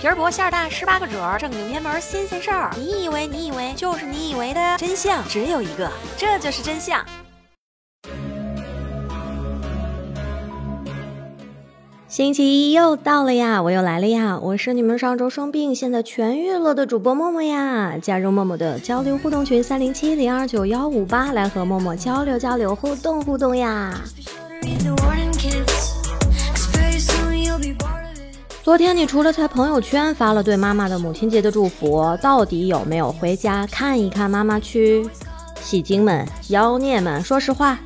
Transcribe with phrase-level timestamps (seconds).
[0.00, 2.70] 皮儿薄馅儿大，十八个褶，正经偏门新鲜事儿。
[2.74, 7.04] 你以为你以为就是你以为的真相只有一个，这就是真相。
[12.08, 17.98] 星期一又到了呀，我又来了呀，我是你们上周生病现在痊愈了的主播默默呀。
[18.00, 24.00] 加入默默的交流互动群三零七零二九幺五八，来和默默交流交流，互动互动呀。
[28.70, 35.04] 昨天你除了在朋友圈发了对妈妈的母亲节的祝福，到底有没有回家看一看妈妈去？
[35.60, 37.76] 戏精们、妖孽们，说实话。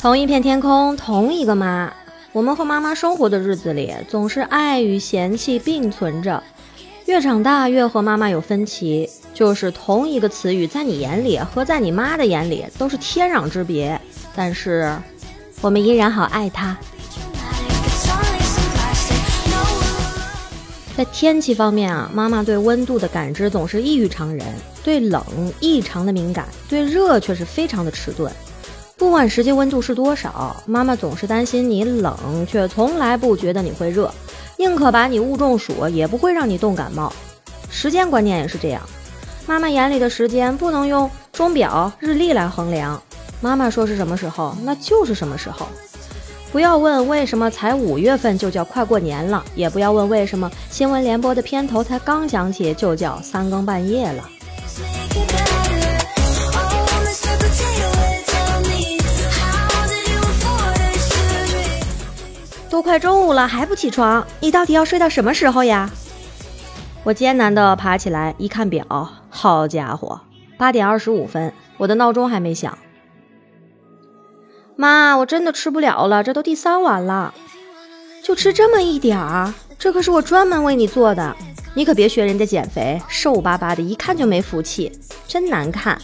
[0.00, 1.92] 同一片天空，同一个妈，
[2.32, 6.42] 我们和妈妈生活的日子里，总是爱与嫌弃并存着。
[7.04, 14.00] 越长大，越和妈妈有分歧，就是同一个词语，在你眼里和在你妈的眼里都是天壤之别。
[14.34, 14.96] 但是，
[15.60, 16.76] 我们依然好爱他。
[20.96, 24.44] 在天气方面啊，妈妈对温度的感知总是异于常人，
[24.82, 25.22] 对冷
[25.60, 28.32] 异常的敏感，对热却是非常的迟钝。
[28.96, 34.12] 不管实际温度是多少，妈妈总是担心你冷，却从来不觉得你会热，
[34.56, 37.12] 宁可把你误中暑，也不会让你冻感冒。
[37.70, 38.82] 时间观念也是这样，
[39.46, 43.00] 妈妈眼里的时间不能用钟表、日历来衡量，
[43.40, 45.68] 妈妈说是什么时候，那就是什么时候。
[46.50, 54.24] 不要问为什么才五月份就叫快过年了，也不要问为什么新闻联播的片头才刚响起就叫三更半夜了。
[62.70, 65.90] 都快中午了还不起床，你到底要睡到什么时候呀？
[67.04, 68.84] 我艰难地爬起来，一看表，
[69.28, 70.20] 好家伙，
[70.56, 72.76] 八点二十五分，我的闹钟还没响。
[74.80, 77.34] 妈，我真的吃不了了，这都第三碗了，
[78.22, 81.34] 就吃这么一点儿，这可是我专门为你做的，
[81.74, 86.00] 你可别学人家减肥，瘦巴巴的，一看就没福气，真难看。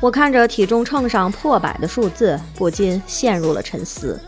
[0.00, 4.18] 我看着体重秤上破百的数字，不禁陷入了沉思。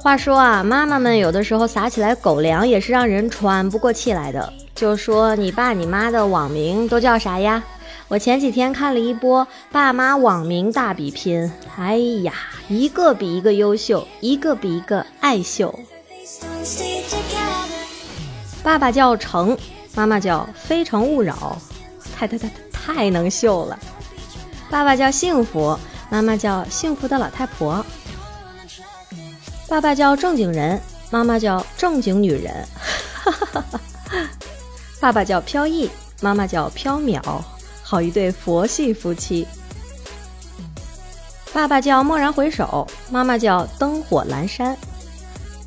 [0.00, 4.50] 话说啊，妈妈们有的时候撒起来狗粮也是让人喘不过气来的。
[4.74, 7.62] 就说你爸你妈的网名都叫啥呀？
[8.08, 12.32] 我前几天看了一波爸妈网名大比拼，哎呀，
[12.68, 15.78] 一个比一个优秀，一个比一个爱秀。
[18.62, 19.56] 爸爸叫成，
[19.94, 21.56] 妈妈叫非诚勿扰，
[22.14, 23.78] 太太太太太能秀了。
[24.70, 25.78] 爸爸叫幸福，
[26.10, 27.84] 妈妈叫幸福的老太婆。
[29.68, 30.80] 爸爸叫正经人，
[31.10, 32.68] 妈妈叫正经女人。
[35.00, 35.90] 爸爸叫飘逸，
[36.20, 37.20] 妈妈叫飘渺，
[37.92, 39.46] 好一对佛系夫妻。
[41.52, 44.74] 爸爸叫蓦然回首，妈妈叫灯火阑珊。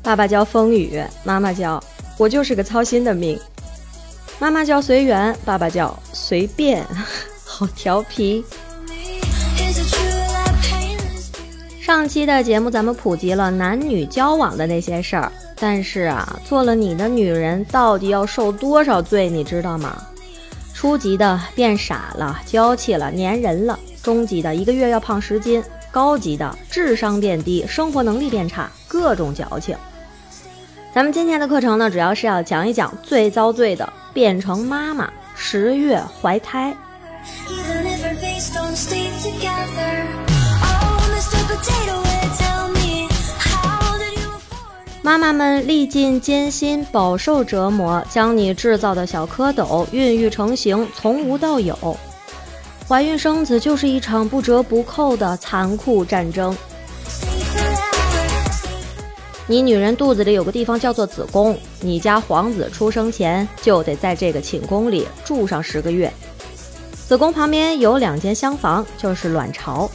[0.02, 1.80] 爸爸叫风雨，妈妈叫
[2.18, 3.38] 我就是个操心的命。
[4.40, 6.84] 妈妈叫随缘，爸爸叫随便，
[7.46, 8.44] 好调皮。
[11.80, 20.04] 上期的节目，咱们普及了男女交往的那些事儿，但是啊，做了你的女人到底要受多少罪，你知道吗？
[20.86, 25.60] 初级的变傻了、娇气了、粘人了；中级的一个月要胖十斤；
[25.90, 29.76] 高级的智商变低、生活能力变差，各种矫情。
[30.94, 36.72] 咱们今天的课程呢，主要是要讲一讲最遭罪的变成妈妈十月怀胎。
[45.06, 51.96] 妈妈们历尽艰辛，饱受折磨，将你制造的小蝌蚪孕育成型，从无到有。
[52.88, 56.56] 怀孕生子就是一场不折不扣的残酷战争。
[59.46, 66.12] 你女人肚子里有个地方叫做子宫，你家皇子出生前就得在这个寝宫里住上十个月。
[67.06, 69.88] 子宫旁边有两间厢房，就是卵巢。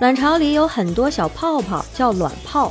[0.00, 2.70] 卵巢里有很多小泡泡，叫卵泡。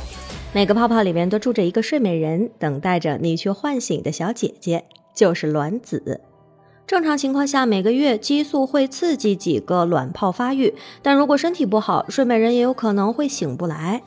[0.52, 6.20] 每个泡泡里面都住着一个睡美人，等待着你去唤醒的小姐姐，就是卵子。
[6.88, 14.02] 正常情况下，每个月激素会刺激几个卵泡发育，但如果身体不好，睡美人也有可能会醒不来。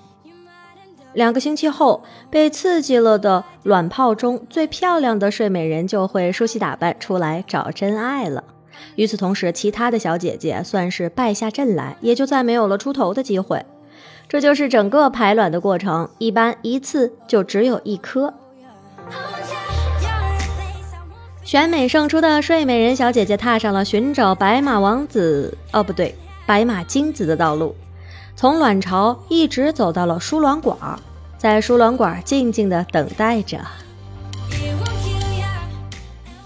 [1.14, 8.44] 两个星期后，被刺激了的卵泡中最漂亮的睡美人就会梳洗打扮出来找真爱了。
[8.98, 13.66] 与此同时，其他的小姐姐算是败下阵来，也就再没有了出头的机会。
[14.34, 18.34] 这就是整个排卵的过程，一般一次就只有一颗。
[21.44, 26.16] 选美胜出的睡美人小姐姐踏上了寻找白马王子，哦不对，
[26.48, 27.76] 白马精子的道路。
[28.36, 30.76] 从卵巢一直走到了输卵管，
[31.38, 33.60] 在输卵管静静的等待着。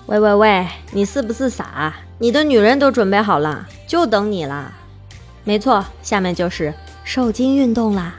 [0.08, 1.96] 喂喂喂，你是不是傻？
[2.18, 4.74] 你的女人都准备好了，就等你啦。
[5.46, 6.74] 没错，下面就是
[7.10, 8.16] 受精运动啦。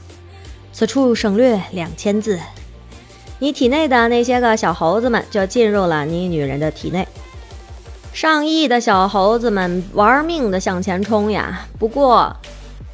[0.72, 2.40] 此处省略两千字。
[3.38, 7.06] 你体内的那些个小猴子们就进入了你女人的体内。
[8.14, 11.66] 上亿的小猴子们玩命的向前冲呀！
[11.78, 12.34] 不过，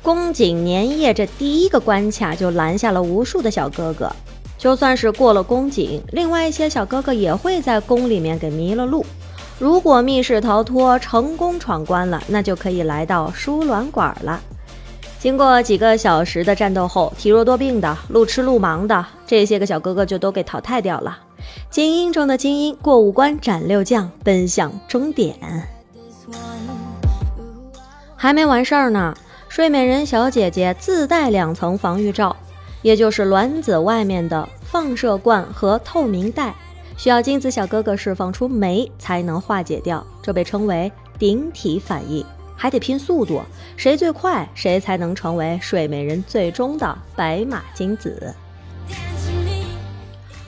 [0.03, 4.11] 宫颈粘液这第一个关卡就拦下了无数的小哥哥。
[4.59, 9.07] 就算是过了宫颈，另外一些小哥哥也会在宫里面给迷了路。
[9.61, 14.41] 如果密室逃脱成功闯关了，那就可以来到输卵管了。
[15.25, 21.19] 经过几个小时的战斗后，体弱多病的、路痴路盲的这些个小哥哥就都给淘汰掉了。
[21.71, 25.35] 精英中的精英，过五关斩六将，奔向终点。
[28.15, 29.17] 还没完事儿呢，
[29.49, 32.37] 睡美人小姐姐自带两层防御罩，
[32.83, 36.55] 也就是卵子外面的放射罐和透明带，
[36.99, 42.23] 需要精子小哥哥释放出酶才能化解掉，这被称为顶体反应，
[42.57, 43.43] 还得拼速度，
[43.77, 48.35] 谁最快，谁才能成为睡美人最终的白马精子。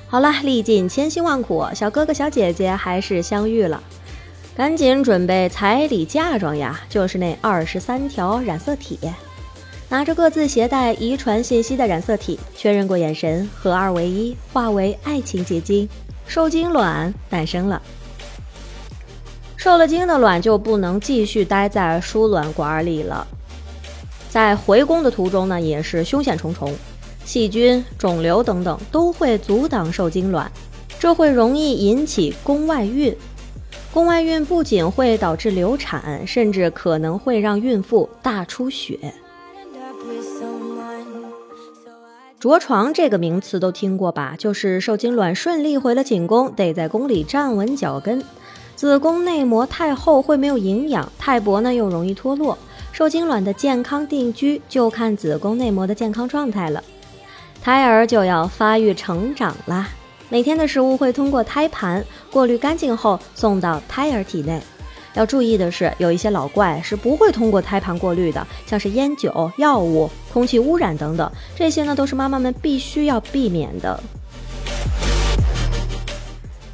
[0.09, 3.83] 好了，历尽千辛万苦，小哥哥小姐姐还是相遇了，
[4.57, 6.81] 赶紧准备彩礼嫁妆呀！
[6.89, 8.99] 就是那二十三条染色体，
[9.89, 15.89] 拿着各自携带遗传信息的染色体，确认过眼神，合二为一，化为爱情结晶，
[16.27, 17.83] 受精卵诞生了。
[19.67, 23.27] 受了精的卵就不能继续待在输卵管里了，
[24.29, 26.73] 在回宫的途中呢，也是凶险重重。
[27.25, 30.49] 细菌、肿瘤等等都会阻挡受精卵，
[31.01, 33.13] 这会容易引起宫外孕。
[33.93, 38.97] 宫外孕不仅会导致流产，甚至可能会让孕妇大出血。
[42.39, 44.37] 着床这个名词都听过吧？
[44.39, 48.23] 就是受精卵顺利回了寝宫，得在宫里站稳脚跟。
[48.77, 52.57] 子宫内膜太厚会没有营养，太薄呢又容易脱落。
[52.93, 56.85] 受精卵的健康定居就看子宫内膜的健康状态了。
[57.63, 59.89] 胎儿就要发育成长啦，
[60.29, 64.61] 每天的食物会通过胎盘过滤干净后送到胎儿体内。
[65.15, 73.99] 要注意的是，有一些老怪是不会通过胎盘过滤的，像是烟酒、药物、空气污染等等，这些呢都是妈妈们必须要避免的。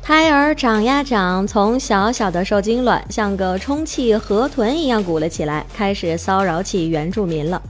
[0.02, 7.62] 胎儿长呀长，从小小的受精卵像个充气河豚一样鼓了起来，开始骚扰起原住民了。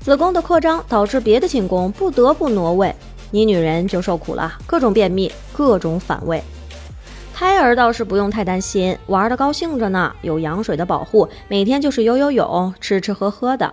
[0.00, 2.92] 子宫的扩张导致别的寝宫不得不挪位，
[3.30, 6.42] 你女人就受苦了，各种便秘，各种反胃。
[7.32, 13.72] 胎儿倒是不用太担心，玩的高兴着呢，有羊水的保护，每天就是游游泳，吃吃喝喝的。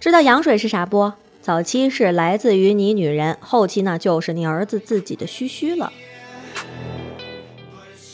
[0.00, 1.12] 知道羊水是啥不？
[1.42, 5.92] 早期是来自于你女人，后期呢就是你儿子自己的嘘嘘了。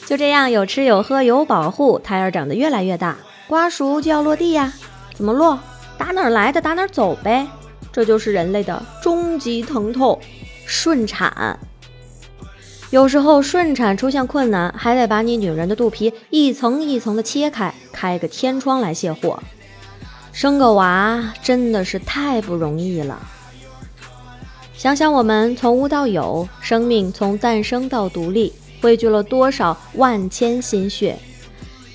[0.07, 3.17] 就这样有吃有喝有保护，胎儿长得越来越大，
[3.47, 4.73] 瓜熟就要落地呀，
[5.15, 5.59] 怎么落？
[5.97, 7.47] 打哪儿来的打哪儿走呗，
[7.93, 10.19] 这就是人类的终极疼痛——
[10.67, 11.59] 顺产。
[12.91, 19.43] 有时候顺产出现困难，还得把你女人的肚皮一层一层的切开，开个天窗来卸货。
[20.33, 23.19] 生个娃真的是太不容易了。
[24.77, 28.53] 想想我们从无到有，生命从诞生到独立，
[28.85, 31.19] 汇聚了多少万千心血。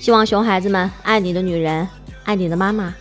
[0.00, 1.86] 希望熊孩子们爱你的女人，
[2.24, 2.92] 爱你的妈妈。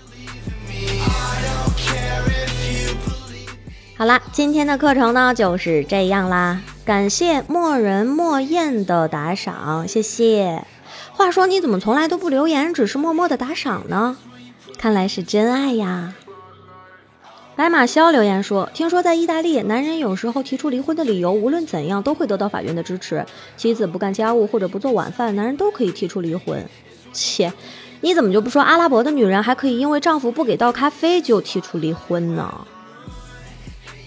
[3.98, 6.62] 好啦，今天的课程呢就是这样啦。
[6.86, 10.64] 感谢莫人莫燕的打赏，谢谢。
[11.12, 14.18] 话说你怎么从来都不留言，只是默默的打赏呢？
[14.78, 16.14] 看来是真爱呀。
[17.60, 23.26] 白马肖留言说：“听说在意大利，男人有时候提出离婚的理由，无论怎样都会得到法院的支持。
[23.58, 26.66] 妻子不干家务或者不做晚饭，男人都可以提出离婚。
[27.12, 27.52] 切，
[28.00, 32.66] 你怎么就不说阿拉伯的女人还可以因为丈夫不给倒咖啡就提出离婚呢？”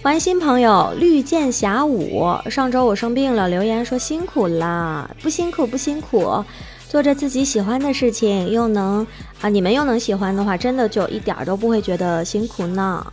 [0.02, 2.34] 欢迎新朋友绿箭侠五。
[2.48, 6.42] 上周我生病了，留言说辛苦啦，不辛苦不辛苦，
[6.88, 9.06] 做着自己喜欢的事情，又能
[9.42, 13.06] 啊，你们又能喜欢的话，真的就一点儿都不会觉得辛苦呢。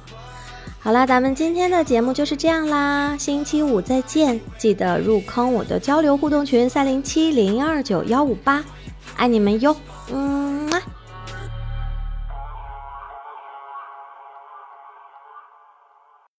[0.81, 8.63] 好啦，咱们今天的节目就是这样啦，星期五再见，记得入坑我的交流互动群三零七零二九幺五八，
[9.17, 9.75] 爱你们哟，
[10.11, 10.48] 嗯。